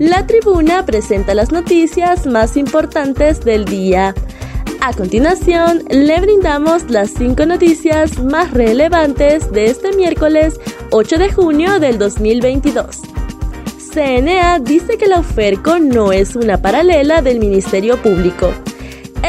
[0.00, 4.14] La tribuna presenta las noticias más importantes del día.
[4.80, 10.58] A continuación, le brindamos las cinco noticias más relevantes de este miércoles
[10.90, 13.02] 8 de junio del 2022.
[13.92, 18.54] CNA dice que la UFERCO no es una paralela del Ministerio Público.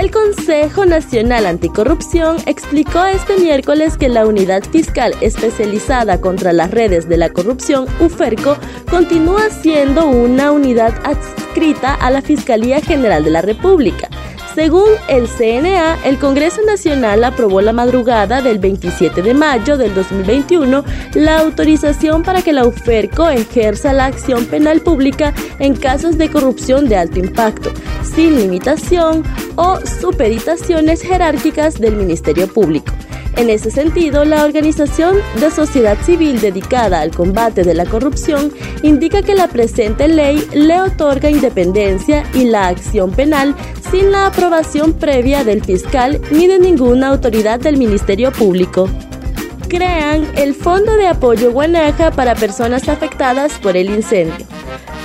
[0.02, 7.08] El Consejo Nacional Anticorrupción explicó este miércoles que la Unidad Fiscal Especializada contra las Redes
[7.08, 8.58] de la Corrupción, UFERCO,
[8.90, 14.10] continúa siendo una unidad adscrita a la Fiscalía General de la República.
[14.56, 20.84] Según el CNA, el Congreso Nacional aprobó la madrugada del 27 de mayo del 2021
[21.14, 26.90] la autorización para que la UFERCO ejerza la acción penal pública en casos de corrupción
[26.90, 27.72] de alto impacto,
[28.04, 29.24] sin limitación
[29.56, 32.92] o supeditaciones jerárquicas del Ministerio Público.
[33.38, 38.52] En ese sentido, la organización de sociedad civil dedicada al combate de la corrupción
[38.84, 43.56] indica que la presente ley le otorga independencia y la acción penal
[43.90, 48.90] sin la aprobación previa del fiscal ni de ninguna autoridad del Ministerio Público.
[49.70, 54.51] Crean el Fondo de Apoyo Guanaja para personas afectadas por el incendio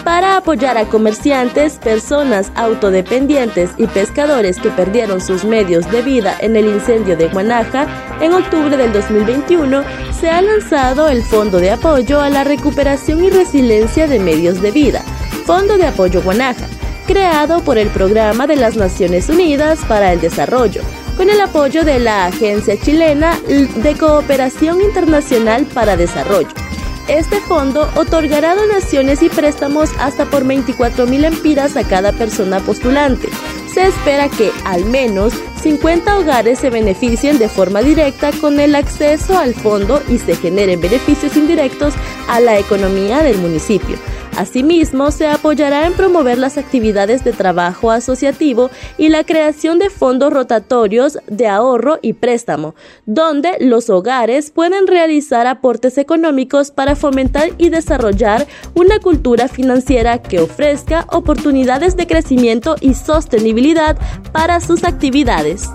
[0.06, 6.54] para apoyar a comerciantes, personas autodependientes y pescadores que perdieron sus medios de vida en
[6.54, 7.88] el incendio de Guanaja,
[8.20, 9.82] en octubre del 2021
[10.12, 14.70] se ha lanzado el Fondo de Apoyo a la Recuperación y Resiliencia de Medios de
[14.70, 15.02] Vida,
[15.44, 16.68] Fondo de Apoyo Guanaja,
[17.08, 20.82] creado por el Programa de las Naciones Unidas para el Desarrollo,
[21.16, 26.65] con el apoyo de la Agencia Chilena de Cooperación Internacional para Desarrollo.
[27.08, 33.28] Este fondo otorgará donaciones y préstamos hasta por 24 mil empiras a cada persona postulante.
[33.72, 35.32] Se espera que al menos
[35.62, 40.80] 50 hogares se beneficien de forma directa con el acceso al fondo y se generen
[40.80, 41.94] beneficios indirectos
[42.28, 43.96] a la economía del municipio.
[44.36, 50.30] Asimismo, se apoyará en promover las actividades de trabajo asociativo y la creación de fondos
[50.30, 52.74] rotatorios de ahorro y préstamo,
[53.06, 60.40] donde los hogares pueden realizar aportes económicos para fomentar y desarrollar una cultura financiera que
[60.40, 63.96] ofrezca oportunidades de crecimiento y sostenibilidad
[64.32, 65.70] para sus actividades.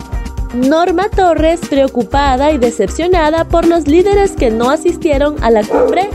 [0.53, 6.09] Norma Torres preocupada y decepcionada por los líderes que no asistieron a la cumbre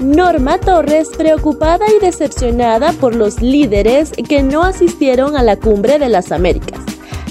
[0.00, 6.08] Norma Torres, preocupada y decepcionada por los líderes que no asistieron a la cumbre de
[6.08, 6.80] las Américas.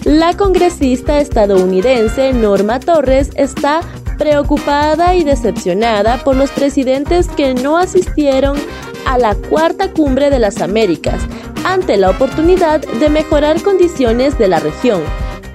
[0.03, 3.81] La congresista estadounidense Norma Torres está
[4.17, 8.57] preocupada y decepcionada por los presidentes que no asistieron
[9.05, 11.21] a la cuarta cumbre de las Américas
[11.65, 15.01] ante la oportunidad de mejorar condiciones de la región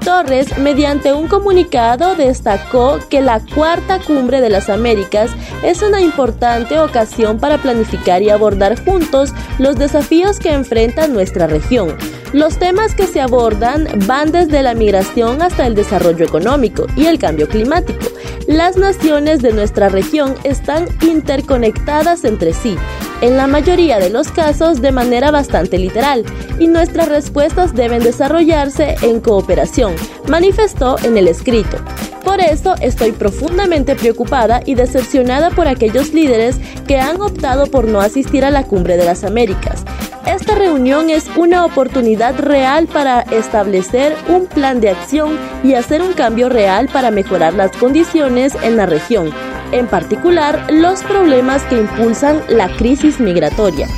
[0.01, 5.31] Torres, mediante un comunicado, destacó que la cuarta cumbre de las Américas
[5.63, 11.97] es una importante ocasión para planificar y abordar juntos los desafíos que enfrenta nuestra región.
[12.33, 17.19] Los temas que se abordan van desde la migración hasta el desarrollo económico y el
[17.19, 18.07] cambio climático.
[18.47, 22.77] Las naciones de nuestra región están interconectadas entre sí
[23.21, 26.25] en la mayoría de los casos de manera bastante literal,
[26.59, 29.95] y nuestras respuestas deben desarrollarse en cooperación,
[30.29, 31.79] manifestó en el escrito.
[32.25, 38.01] Por eso estoy profundamente preocupada y decepcionada por aquellos líderes que han optado por no
[38.01, 39.85] asistir a la Cumbre de las Américas.
[40.27, 46.13] Esta reunión es una oportunidad real para establecer un plan de acción y hacer un
[46.13, 49.33] cambio real para mejorar las condiciones en la región
[49.73, 53.89] en particular los problemas que impulsan la crisis migratoria.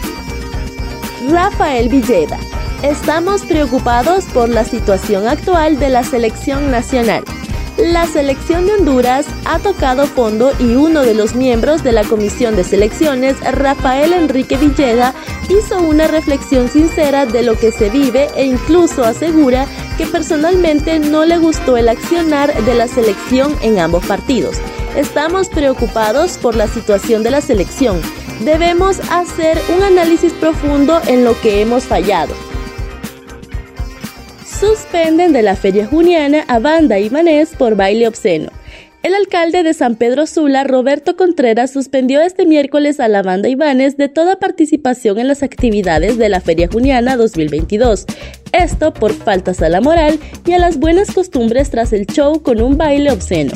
[1.30, 2.38] Rafael Villeda.
[2.82, 7.22] Estamos preocupados por la situación actual de la selección nacional.
[7.78, 12.54] La selección de Honduras ha tocado fondo y uno de los miembros de la comisión
[12.54, 15.14] de selecciones, Rafael Enrique Villeda,
[15.48, 19.66] hizo una reflexión sincera de lo que se vive e incluso asegura
[19.96, 24.56] que personalmente no le gustó el accionar de la selección en ambos partidos.
[24.96, 27.98] Estamos preocupados por la situación de la selección.
[28.44, 32.34] Debemos hacer un análisis profundo en lo que hemos fallado.
[34.44, 37.10] Suspenden de la Feria Juniana a Banda y
[37.58, 38.50] por baile obsceno.
[39.02, 43.96] El alcalde de San Pedro Sula, Roberto Contreras, suspendió este miércoles a la banda Ibanez
[43.96, 48.04] de toda participación en las actividades de la Feria Juniana 2022.
[48.52, 52.60] Esto por faltas a la moral y a las buenas costumbres tras el show con
[52.60, 53.54] un baile obsceno.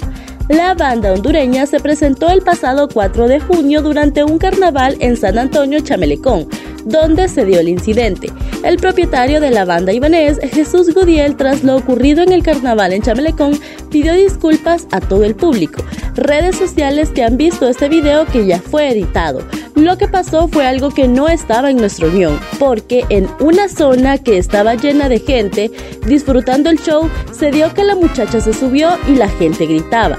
[0.49, 5.39] La banda hondureña se presentó el pasado 4 de junio durante un carnaval en San
[5.39, 6.49] Antonio Chamelecón,
[6.85, 8.31] donde se dio el incidente.
[8.63, 13.03] El propietario de la banda ibanés, Jesús Gudiel, tras lo ocurrido en el carnaval en
[13.03, 13.59] Chamelecón,
[13.91, 15.83] pidió disculpas a todo el público.
[16.15, 19.41] Redes sociales que han visto este video que ya fue editado
[19.75, 24.19] Lo que pasó fue algo que no estaba en nuestro guion, porque en una zona
[24.19, 25.73] que estaba llena de gente
[26.07, 30.17] disfrutando el show, se dio que la muchacha se subió y la gente gritaba.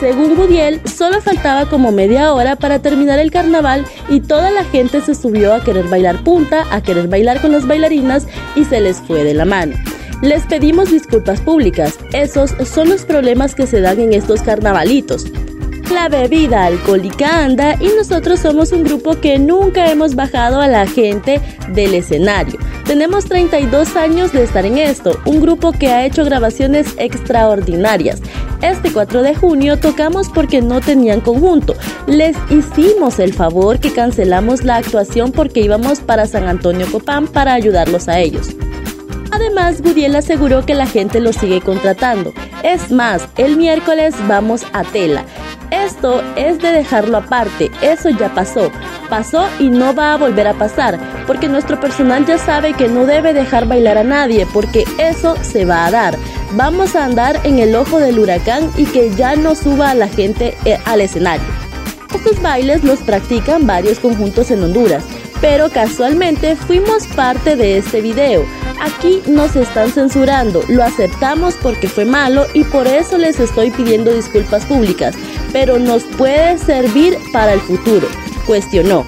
[0.00, 5.02] Según Gudiel, solo faltaba como media hora para terminar el carnaval y toda la gente
[5.02, 8.26] se subió a querer bailar punta, a querer bailar con las bailarinas
[8.56, 9.76] y se les fue de la mano.
[10.22, 15.26] Les pedimos disculpas públicas, esos son los problemas que se dan en estos carnavalitos
[15.90, 20.86] la bebida alcohólica anda y nosotros somos un grupo que nunca hemos bajado a la
[20.86, 21.40] gente
[21.74, 22.58] del escenario.
[22.86, 28.22] Tenemos 32 años de estar en esto, un grupo que ha hecho grabaciones extraordinarias.
[28.62, 31.74] Este 4 de junio tocamos porque no tenían conjunto.
[32.06, 37.54] Les hicimos el favor que cancelamos la actuación porque íbamos para San Antonio Copán para
[37.54, 38.48] ayudarlos a ellos.
[39.32, 42.32] Además, Gudiel aseguró que la gente lo sigue contratando.
[42.62, 45.24] Es más, el miércoles vamos a Tela.
[45.70, 48.72] Esto es de dejarlo aparte, eso ya pasó,
[49.10, 53.04] pasó y no va a volver a pasar, porque nuestro personal ya sabe que no
[53.04, 56.16] debe dejar bailar a nadie, porque eso se va a dar.
[56.52, 60.08] Vamos a andar en el ojo del huracán y que ya no suba a la
[60.08, 61.46] gente eh, al escenario.
[62.14, 65.04] Estos bailes los practican varios conjuntos en Honduras,
[65.40, 68.44] pero casualmente fuimos parte de este video.
[68.80, 74.12] Aquí nos están censurando, lo aceptamos porque fue malo y por eso les estoy pidiendo
[74.12, 75.14] disculpas públicas,
[75.52, 78.08] pero nos puede servir para el futuro,
[78.50, 79.06] cuestionó.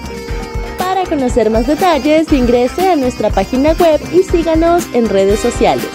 [0.77, 5.89] Para conocer más detalles, ingrese a nuestra página web y síganos en redes sociales.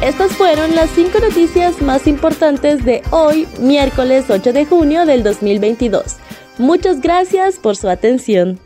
[0.00, 6.18] Estas fueron las cinco noticias más importantes de hoy, miércoles 8 de junio del 2022.
[6.58, 8.60] Muchas gracias por su atención.